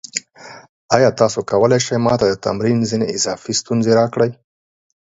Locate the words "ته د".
2.19-2.33